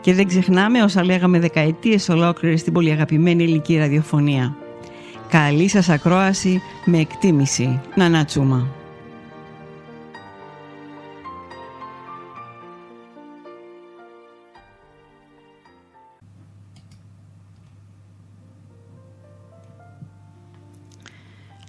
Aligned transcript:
Και 0.00 0.14
δεν 0.14 0.26
ξεχνάμε 0.26 0.82
όσα 0.82 1.04
λέγαμε 1.04 1.38
δεκαετίες 1.38 2.08
ολόκληρες 2.08 2.60
στην 2.60 2.72
πολύ 2.72 2.90
αγαπημένη 2.90 3.42
ελληνική 3.42 3.76
ραδιοφωνία. 3.76 4.56
Καλή 5.28 5.68
σας 5.68 5.88
ακρόαση 5.88 6.62
με 6.84 6.98
εκτίμηση. 6.98 7.80
Να 7.94 8.24
τσούμα. 8.24 8.68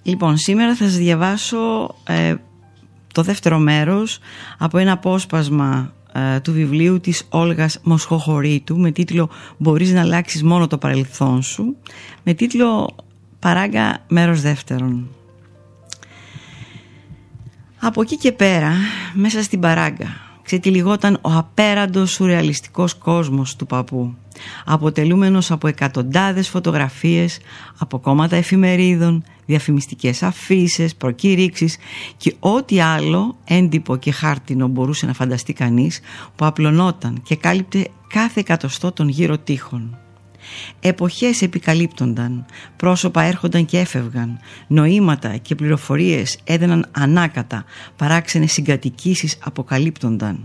Λοιπόν, 0.04 0.38
σήμερα 0.38 0.76
θα 0.76 0.84
σας 0.84 0.98
διαβάσω 0.98 1.96
ε, 2.08 2.36
το 3.14 3.22
δεύτερο 3.22 3.58
μέρος 3.58 4.20
από 4.58 4.78
ένα 4.78 4.92
απόσπασμα 4.92 5.94
ε, 6.01 6.01
του 6.42 6.52
βιβλίου 6.52 7.00
της 7.00 7.28
Όλγας 7.30 7.80
Μοσχοχωρήτου 7.84 8.78
με 8.78 8.92
τίτλο 8.92 9.30
«Μπορείς 9.58 9.92
να 9.92 10.02
αλλάξεις 10.02 10.44
μόνο 10.44 10.68
το 10.68 10.78
παρελθόν 10.78 11.42
σου» 11.42 11.76
με 12.24 12.34
τίτλο 12.34 12.96
«Παράγκα 13.40 14.06
μέρος 14.08 14.42
δεύτερον». 14.42 15.10
Από 17.84 18.02
εκεί 18.02 18.18
και 18.18 18.32
πέρα, 18.32 18.72
μέσα 19.14 19.44
στην 19.44 19.60
παράγκα, 19.60 20.31
ξετυλιγόταν 20.52 21.18
ο 21.22 21.32
απέραντος 21.32 22.12
σουρεαλιστικός 22.12 22.94
κόσμος 22.94 23.56
του 23.56 23.66
παππού 23.66 24.16
αποτελούμενος 24.66 25.52
από 25.52 25.68
εκατοντάδες 25.68 26.50
φωτογραφίες 26.50 27.40
από 27.78 28.00
κόμματα 28.00 28.36
εφημερίδων, 28.36 29.24
διαφημιστικές 29.46 30.24
αφήσεις, 30.24 30.96
προκήρυξεις 30.96 31.78
και 32.18 32.36
ό,τι 32.40 32.82
άλλο 32.82 33.38
έντυπο 33.44 33.96
και 33.96 34.12
χάρτινο 34.12 34.68
μπορούσε 34.68 35.06
να 35.06 35.14
φανταστεί 35.14 35.54
κανείς 35.54 36.00
που 36.36 36.46
απλωνόταν 36.46 37.22
και 37.24 37.36
κάλυπτε 37.36 37.88
κάθε 38.08 38.40
εκατοστό 38.40 38.92
των 38.92 39.10
γύρω 39.10 39.38
τείχων. 39.38 39.98
Εποχές 40.80 41.42
επικαλύπτονταν, 41.42 42.46
πρόσωπα 42.76 43.24
έρχονταν 43.24 43.66
και 43.66 43.80
έφευγαν, 43.80 44.40
νοήματα 44.68 45.38
και 45.38 45.56
πληροφορίες 45.56 46.40
έδαιναν 46.44 46.86
ανάκατα, 46.92 47.66
παράξενες 47.96 48.52
συγκατοικήσεις 48.52 49.38
αποκαλύπτονταν. 49.44 50.40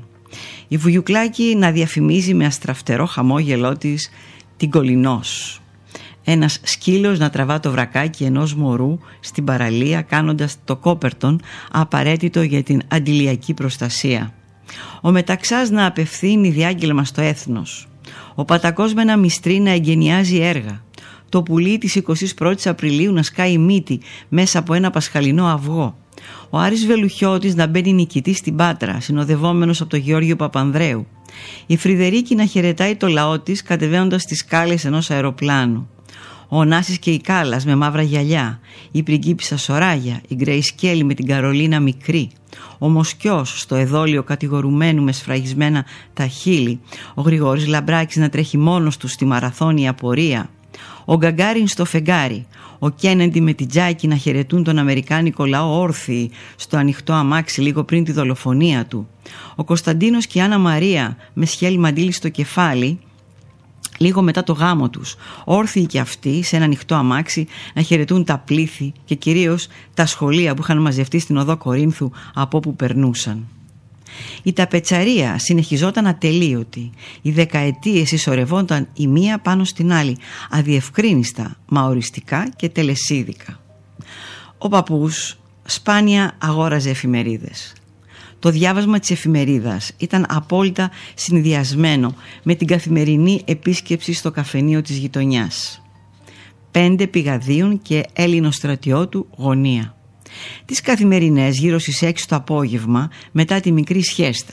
Η 0.68 0.76
Βουγιουκλάκη 0.76 1.56
να 1.58 1.70
διαφημίζει 1.70 2.34
με 2.34 2.44
αστραφτερό 2.46 3.06
χαμόγελό 3.06 3.76
της 3.76 4.10
την 4.56 4.70
κολυνός. 4.70 5.60
Ένας 6.24 6.60
σκύλος 6.62 7.18
να 7.18 7.30
τραβά 7.30 7.60
το 7.60 7.70
βρακάκι 7.70 8.24
ενός 8.24 8.54
μωρού 8.54 8.98
στην 9.20 9.44
παραλία 9.44 10.02
κάνοντας 10.02 10.56
το 10.64 10.76
κόπερτον 10.76 11.40
απαραίτητο 11.72 12.42
για 12.42 12.62
την 12.62 12.82
αντιλιακή 12.88 13.54
προστασία. 13.54 14.32
Ο 15.00 15.10
μεταξάς 15.10 15.70
να 15.70 15.86
απευθύνει 15.86 16.50
διάγγελμα 16.50 17.04
στο 17.04 17.20
έθνος. 17.20 17.88
Ο 18.38 18.44
πατακός 18.44 18.94
με 18.94 19.02
ένα 19.02 19.16
μυστρή 19.16 19.58
να 19.58 19.70
εγκαινιάζει 19.70 20.40
έργα. 20.40 20.84
Το 21.28 21.42
πουλί 21.42 21.78
της 21.78 22.02
21ης 22.38 22.64
Απριλίου 22.64 23.12
να 23.12 23.22
σκάει 23.22 23.58
μύτη 23.58 24.00
μέσα 24.28 24.58
από 24.58 24.74
ένα 24.74 24.90
πασχαλινό 24.90 25.46
αυγό 25.46 25.96
ο 26.50 26.58
Άρης 26.58 26.86
Βελουχιώτης 26.86 27.54
να 27.54 27.66
μπαίνει 27.66 27.92
νικητή 27.92 28.34
στην 28.34 28.56
Πάτρα, 28.56 29.00
συνοδευόμενος 29.00 29.80
από 29.80 29.90
τον 29.90 29.98
Γεώργιο 29.98 30.36
Παπανδρέου. 30.36 31.06
Η 31.66 31.76
Φρυδερίκη 31.76 32.34
να 32.34 32.44
χαιρετάει 32.44 32.96
το 32.96 33.08
λαό 33.08 33.38
της 33.38 33.62
κατεβαίνοντας 33.62 34.24
τις 34.24 34.38
σκάλες 34.38 34.84
ενός 34.84 35.10
αεροπλάνου. 35.10 35.88
Ο 36.48 36.64
Νάσης 36.64 36.98
και 36.98 37.10
η 37.10 37.20
Κάλλας 37.20 37.64
με 37.64 37.74
μαύρα 37.74 38.02
γυαλιά, 38.02 38.60
η 38.90 39.02
πριγκίπισσα 39.02 39.56
Σοράγια, 39.56 40.20
η 40.28 40.34
Γκρέι 40.34 40.62
Σκέλη 40.62 41.04
με 41.04 41.14
την 41.14 41.26
Καρολίνα 41.26 41.80
Μικρή, 41.80 42.30
ο 42.78 42.88
Μοσκιός 42.88 43.60
στο 43.60 43.74
εδόλιο 43.74 44.22
κατηγορουμένου 44.22 45.02
με 45.02 45.12
σφραγισμένα 45.12 45.84
τα 46.14 46.26
χείλη, 46.26 46.80
ο 47.14 47.22
Γρηγόρης 47.22 47.66
Λαμπράκης 47.66 48.16
να 48.16 48.28
τρέχει 48.28 48.58
μόνος 48.58 48.96
του 48.96 49.08
στη 49.08 49.24
μαραθώνια 49.24 49.94
πορεία, 49.94 50.50
ο 51.04 51.16
Γκαγκάριν 51.16 51.68
στο 51.68 51.84
φεγγάρι, 51.84 52.46
ο 52.78 52.90
Κένεντι 52.90 53.40
με 53.40 53.52
την 53.52 53.68
Τζάκη 53.68 54.06
να 54.06 54.16
χαιρετούν 54.16 54.64
τον 54.64 54.78
Αμερικάνικο 54.78 55.46
λαό 55.46 55.80
όρθιοι 55.80 56.30
στο 56.56 56.76
ανοιχτό 56.76 57.12
αμάξι 57.12 57.60
λίγο 57.60 57.84
πριν 57.84 58.04
τη 58.04 58.12
δολοφονία 58.12 58.86
του. 58.86 59.08
Ο 59.54 59.64
Κωνσταντίνος 59.64 60.26
και 60.26 60.38
η 60.38 60.42
Άννα 60.42 60.58
Μαρία 60.58 61.16
με 61.32 61.46
σχέλι 61.46 61.78
μαντήλι 61.78 62.12
στο 62.12 62.28
κεφάλι 62.28 62.98
λίγο 63.98 64.22
μετά 64.22 64.42
το 64.42 64.52
γάμο 64.52 64.90
τους, 64.90 65.16
όρθιοι 65.44 65.86
και 65.86 66.00
αυτοί 66.00 66.42
σε 66.42 66.56
ένα 66.56 66.64
ανοιχτό 66.64 66.94
αμάξι 66.94 67.46
να 67.74 67.82
χαιρετούν 67.82 68.24
τα 68.24 68.38
πλήθη 68.38 68.92
και 69.04 69.14
κυρίως 69.14 69.68
τα 69.94 70.06
σχολεία 70.06 70.54
που 70.54 70.62
είχαν 70.62 70.80
μαζευτεί 70.80 71.18
στην 71.18 71.36
οδό 71.36 71.56
Κορίνθου 71.56 72.10
από 72.34 72.56
όπου 72.56 72.76
περνούσαν. 72.76 73.46
Η 74.42 74.52
ταπετσαρία 74.52 75.38
συνεχιζόταν 75.38 76.06
ατελείωτη. 76.06 76.90
Οι 77.22 77.30
δεκαετίες 77.30 78.12
ισορευόνταν 78.12 78.88
η 78.94 79.06
μία 79.06 79.38
πάνω 79.38 79.64
στην 79.64 79.92
άλλη, 79.92 80.16
αδιευκρίνιστα, 80.50 81.56
μα 81.68 81.82
οριστικά 81.82 82.48
και 82.56 82.68
τελεσίδικα. 82.68 83.60
Ο 84.58 84.68
παππούς 84.68 85.36
σπάνια 85.64 86.34
αγόραζε 86.38 86.90
εφημερίδες. 86.90 87.72
Το 88.38 88.50
διάβασμα 88.50 88.98
της 88.98 89.10
εφημερίδας 89.10 89.92
ήταν 89.96 90.26
απόλυτα 90.28 90.90
συνδυασμένο 91.14 92.14
με 92.42 92.54
την 92.54 92.66
καθημερινή 92.66 93.42
επίσκεψη 93.44 94.12
στο 94.12 94.30
καφενείο 94.30 94.82
της 94.82 94.96
γειτονιάς. 94.96 95.82
Πέντε 96.70 97.06
πηγαδίων 97.06 97.82
και 97.82 98.04
Έλληνος 98.12 98.54
στρατιώτου 98.54 99.26
γωνία 99.36 99.96
τις 100.64 100.80
καθημερινές 100.80 101.58
γύρω 101.58 101.78
στις 101.78 102.02
6 102.02 102.12
το 102.28 102.36
απόγευμα 102.36 103.10
μετά 103.32 103.60
τη 103.60 103.72
μικρή 103.72 104.02
σχέστα, 104.02 104.52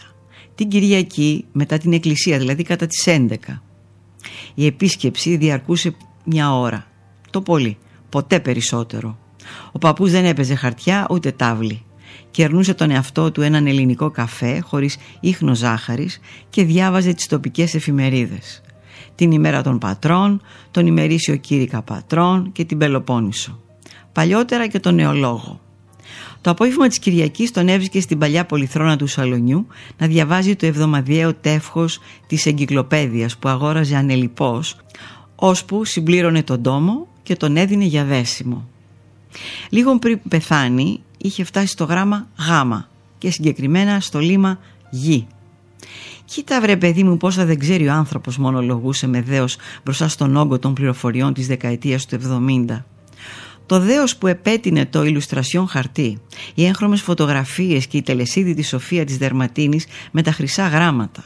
την 0.56 0.70
Κυριακή 0.70 1.46
μετά 1.52 1.78
την 1.78 1.94
εκκλησία 1.94 2.38
δηλαδή 2.38 2.64
κατά 2.64 2.88
τις 2.88 3.04
11. 3.06 3.36
Η 4.54 4.66
επίσκεψη 4.66 5.38
διαρκούσε 5.38 5.96
μια 6.26 6.56
ώρα, 6.56 6.86
το 7.30 7.42
πολύ, 7.42 7.78
ποτέ 8.10 8.40
περισσότερο. 8.40 9.18
Ο 9.72 9.78
παππούς 9.78 10.12
δεν 10.12 10.26
έπαιζε 10.26 10.56
χαρτιά 10.56 11.08
ούτε 11.10 11.32
τάβλη. 11.32 11.84
Κερνούσε 12.32 12.74
τον 12.74 12.92
εαυτό 12.92 13.32
του 13.32 13.42
έναν 13.42 13.68
ελληνικό 13.68 14.12
καφέ 14.12 14.60
χωρίς 14.60 14.98
ίχνος 15.20 15.58
ζάχαρης 15.58 16.20
και 16.50 16.64
διάβαζε 16.64 17.14
τις 17.14 17.28
τοπικές 17.28 17.74
εφημερίδες. 17.74 18.62
Την 19.16 19.32
ημέρα 19.32 19.62
των 19.62 19.78
πατρών, 19.78 20.42
τον 20.72 20.88
ημερήσιο 20.88 21.36
κήρυκα 21.36 21.82
πατρών 21.82 22.52
και 22.52 22.66
την 22.66 22.78
Πελοπόννησο. 22.78 23.60
Παλιότερα 24.12 24.68
και 24.68 24.80
τον 24.80 24.96
νεολόγο. 24.96 25.62
Το 26.42 26.50
απόγευμα 26.50 26.88
της 26.88 27.00
Κυριακής 27.00 27.52
τον 27.52 27.68
έβρισκε 27.68 28.02
στην 28.02 28.18
παλιά 28.18 28.46
πολυθρόνα 28.46 28.98
του 28.98 29.08
σαλονιού 29.08 29.68
να 29.98 30.08
διαβάζει 30.08 30.56
το 30.56 30.66
εβδομαδιαίο 30.66 31.34
τεύχος 31.34 32.00
της 32.28 32.46
εγκυκλοπαίδειας 32.46 33.38
που 33.38 33.50
αγόραζε 33.50 33.96
ανελιπώς, 33.96 34.76
ώσπου 35.36 35.86
συμπλήρωνε 35.86 36.44
τον 36.44 36.62
τόμο 36.62 37.08
και 37.24 37.36
τον 37.36 37.58
έδινε 37.58 37.84
για 37.84 38.04
δέσιμο. 38.04 38.68
Λίγο 39.70 40.00
πριν 40.00 40.20
πεθάνει 40.30 41.02
είχε 41.24 41.44
φτάσει 41.44 41.68
στο 41.68 41.84
γράμμα 41.84 42.28
γάμα 42.48 42.90
και 43.18 43.32
συγκεκριμένα 43.32 44.00
στο 44.00 44.20
λίμα 44.20 44.60
γη. 44.90 45.28
Κοίτα 46.26 46.62
βρε 46.62 46.78
παιδί 46.78 47.04
μου 47.04 47.18
πόσα 47.18 47.46
δεν 47.46 47.60
ξέρει 47.60 47.88
ο 47.88 47.92
άνθρωπος 47.92 48.38
μονολογούσε 48.38 49.08
με 49.08 49.22
δέος 49.22 49.58
μπροστά 49.84 50.08
στον 50.08 50.36
όγκο 50.36 50.60
των 50.60 50.74
πληροφοριών 50.74 51.34
της 51.34 51.48
δεκαετίας 51.48 52.06
του 52.06 52.20
70. 52.70 52.84
Το 53.66 53.80
δέος 53.80 54.18
που 54.18 54.28
επέτεινε 54.28 54.86
το 54.86 55.04
ηλουστρασιόν 55.04 55.68
χαρτί, 55.68 56.22
οι 56.54 56.66
έγχρωμες 56.66 57.02
φωτογραφίες 57.02 57.88
και 57.88 57.98
η 57.98 58.02
τελεσίδη 58.02 58.54
της 58.54 58.68
Σοφία 58.68 59.06
της 59.06 59.18
Δερματίνης 59.18 59.86
με 60.12 60.22
τα 60.22 60.32
χρυσά 60.32 60.68
γράμματα. 60.68 61.24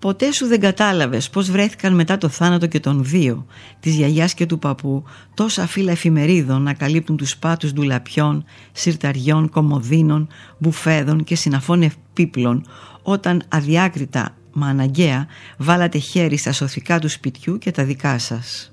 Ποτέ 0.00 0.32
σου 0.32 0.46
δεν 0.46 0.60
κατάλαβες 0.60 1.30
πώς 1.30 1.50
βρέθηκαν 1.50 1.94
μετά 1.94 2.18
το 2.18 2.28
θάνατο 2.28 2.66
και 2.66 2.80
των 2.80 3.04
δύο, 3.04 3.46
της 3.80 3.94
γιαγιάς 3.94 4.34
και 4.34 4.46
του 4.46 4.58
παππού, 4.58 5.04
τόσα 5.34 5.66
φύλλα 5.66 5.92
εφημερίδων 5.92 6.62
να 6.62 6.74
καλύπτουν 6.74 7.16
τους 7.16 7.36
πάτους 7.36 7.72
ντουλαπιών, 7.72 8.44
συρταριών, 8.72 9.48
κομμωδίνων, 9.48 10.28
μπουφέδων 10.58 11.24
και 11.24 11.34
συναφών 11.34 11.82
επίπλων, 11.82 12.66
όταν 13.02 13.42
αδιάκριτα 13.48 14.34
μα 14.52 14.66
αναγκαία 14.66 15.26
βάλατε 15.56 15.98
χέρι 15.98 16.36
στα 16.36 16.52
σωθικά 16.52 16.98
του 16.98 17.08
σπιτιού 17.08 17.58
και 17.58 17.70
τα 17.70 17.84
δικά 17.84 18.18
σας. 18.18 18.72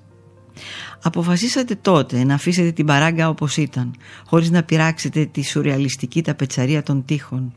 Αποφασίσατε 1.02 1.76
τότε 1.76 2.24
να 2.24 2.34
αφήσετε 2.34 2.72
την 2.72 2.86
παράγκα 2.86 3.30
όπως 3.30 3.58
ήταν, 3.58 3.96
χωρίς 4.26 4.50
να 4.50 4.64
πειράξετε 4.64 5.26
τη 5.26 5.44
σουρεαλιστική 5.44 6.22
ταπετσαρία 6.22 6.84
των 6.84 7.06
τείχων. 7.06 7.54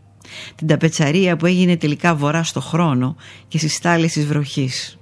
Την 0.55 0.67
ταπετσαρία 0.67 1.37
που 1.37 1.47
έγινε 1.47 1.77
τελικά 1.77 2.15
βορρά 2.15 2.43
στο 2.43 2.61
χρόνο 2.61 3.17
και 3.49 3.59
στις 3.59 3.75
στάλες 3.75 4.13
της 4.13 4.27
βροχής. 4.27 4.99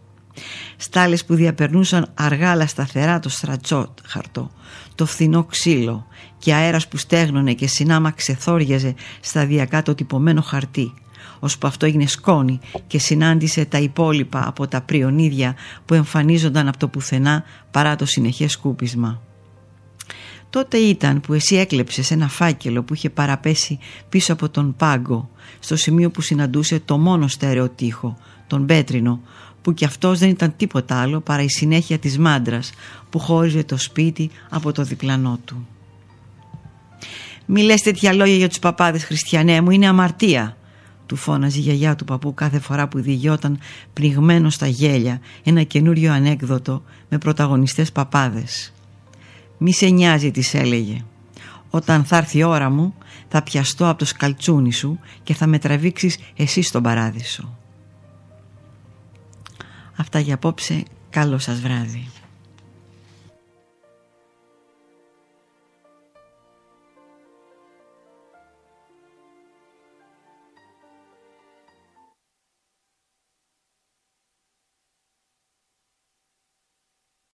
Στάλες 0.76 1.25
που 1.25 1.34
διαπερνούσαν 1.34 2.10
αργά 2.14 2.50
αλλά 2.50 2.66
σταθερά 2.66 3.19
το 3.19 3.28
στρατσότ 3.28 3.88
χαρτό, 4.04 4.50
το 4.94 5.06
φθηνό 5.06 5.44
ξύλο 5.44 6.06
και 6.38 6.54
αέρας 6.54 6.88
που 6.88 6.96
στέγνωνε 6.96 7.52
και 7.52 7.66
συνάμα 7.66 8.10
ξεθόριαζε 8.10 8.94
σταδιακά 9.20 9.82
το 9.82 9.94
τυπωμένο 9.94 10.40
χαρτί 10.40 10.92
ώσπου 11.40 11.66
αυτό 11.66 11.86
έγινε 11.86 12.06
σκόνη 12.06 12.60
και 12.86 12.98
συνάντησε 12.98 13.64
τα 13.64 13.78
υπόλοιπα 13.78 14.48
από 14.48 14.69
τα 14.69 14.81
πριονίδια 14.81 15.54
που 15.84 15.94
εμφανίζονταν 15.94 16.69
από 16.69 16.78
το 16.78 16.88
πουθενά 16.88 17.44
παρά 17.70 17.96
το 17.96 18.04
συνεχές 18.04 18.52
σκούπισμα. 18.52 19.27
Τότε 20.50 20.76
ήταν 20.76 21.20
που 21.20 21.32
εσύ 21.32 21.56
έκλεψες 21.56 22.10
ένα 22.10 22.28
φάκελο 22.28 22.82
που 22.82 22.94
είχε 22.94 23.10
παραπέσει 23.10 23.78
πίσω 24.08 24.32
από 24.32 24.48
τον 24.48 24.74
πάγκο 24.76 25.30
στο 25.58 25.76
σημείο 25.76 26.10
που 26.10 26.20
συναντούσε 26.20 26.80
το 26.84 26.98
μόνο 26.98 27.28
στερεό 27.28 27.68
τείχο, 27.68 28.16
τον 28.46 28.66
πέτρινο 28.66 29.20
που 29.62 29.74
κι 29.74 29.84
αυτός 29.84 30.18
δεν 30.18 30.28
ήταν 30.28 30.54
τίποτα 30.56 31.00
άλλο 31.00 31.20
παρά 31.20 31.42
η 31.42 31.48
συνέχεια 31.48 31.98
της 31.98 32.18
μάντρας 32.18 32.70
που 33.10 33.18
χώριζε 33.18 33.64
το 33.64 33.76
σπίτι 33.76 34.30
από 34.48 34.72
το 34.72 34.82
διπλανό 34.82 35.38
του. 35.44 35.66
«Μη 37.46 37.62
λες 37.62 37.80
τέτοια 37.80 38.12
λόγια 38.12 38.36
για 38.36 38.48
τους 38.48 38.58
παπάδες 38.58 39.04
χριστιανέ 39.04 39.60
μου, 39.60 39.70
είναι 39.70 39.88
αμαρτία», 39.88 40.56
του 41.06 41.16
φώναζε 41.16 41.58
η 41.58 41.60
γιαγιά 41.60 41.96
του 41.96 42.04
παππού 42.04 42.34
κάθε 42.34 42.58
φορά 42.58 42.88
που 42.88 43.00
διηγιόταν 43.00 43.58
πνιγμένο 43.92 44.50
στα 44.50 44.66
γέλια 44.66 45.20
ένα 45.42 45.62
καινούριο 45.62 46.12
ανέκδοτο 46.12 46.82
με 47.08 47.18
πρωταγωνιστές 47.18 47.92
παπάδες. 47.92 48.72
«Μη 49.58 49.72
σε 49.72 49.87
νοιάζει» 49.87 50.31
της 50.31 50.55
έλεγε. 50.55 51.05
«Όταν 51.70 52.05
θα 52.05 52.16
έρθει 52.16 52.38
η 52.38 52.43
ώρα 52.43 52.70
μου 52.70 52.94
θα 53.28 53.43
πιαστώ 53.43 53.88
από 53.88 53.99
το 53.99 54.05
σκαλτσούνι 54.05 54.72
σου 54.72 55.00
και 55.22 55.34
θα 55.34 55.46
με 55.46 55.58
τραβήξεις 55.58 56.19
εσύ 56.37 56.62
στον 56.62 56.82
παράδεισο». 56.82 57.58
Αυτά 59.96 60.19
για 60.19 60.34
απόψε. 60.34 60.82
Καλό 61.10 61.38
σας 61.38 61.60
βράδυ. 61.60 62.08